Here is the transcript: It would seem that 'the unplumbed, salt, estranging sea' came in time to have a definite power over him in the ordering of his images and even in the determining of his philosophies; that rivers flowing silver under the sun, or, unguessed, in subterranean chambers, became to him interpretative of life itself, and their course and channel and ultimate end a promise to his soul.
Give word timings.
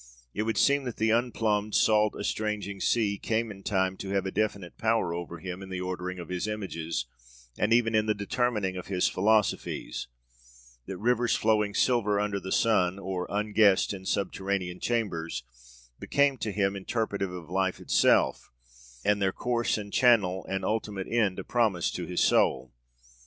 It 0.33 0.41
would 0.41 0.57
seem 0.57 0.85
that 0.85 0.97
'the 0.97 1.11
unplumbed, 1.11 1.75
salt, 1.75 2.15
estranging 2.19 2.79
sea' 2.79 3.19
came 3.19 3.51
in 3.51 3.61
time 3.61 3.97
to 3.97 4.09
have 4.09 4.25
a 4.25 4.31
definite 4.31 4.79
power 4.79 5.13
over 5.13 5.37
him 5.37 5.61
in 5.61 5.69
the 5.69 5.79
ordering 5.79 6.17
of 6.17 6.29
his 6.29 6.47
images 6.47 7.05
and 7.55 7.71
even 7.71 7.93
in 7.93 8.07
the 8.07 8.15
determining 8.15 8.77
of 8.77 8.87
his 8.87 9.07
philosophies; 9.07 10.07
that 10.87 10.97
rivers 10.97 11.35
flowing 11.35 11.75
silver 11.75 12.19
under 12.19 12.39
the 12.39 12.51
sun, 12.51 12.97
or, 12.97 13.27
unguessed, 13.29 13.93
in 13.93 14.07
subterranean 14.07 14.79
chambers, 14.79 15.43
became 15.99 16.35
to 16.39 16.51
him 16.51 16.75
interpretative 16.75 17.31
of 17.31 17.51
life 17.51 17.79
itself, 17.79 18.49
and 19.05 19.21
their 19.21 19.31
course 19.31 19.77
and 19.77 19.93
channel 19.93 20.43
and 20.49 20.65
ultimate 20.65 21.07
end 21.07 21.37
a 21.37 21.43
promise 21.43 21.91
to 21.91 22.07
his 22.07 22.21
soul. 22.21 22.73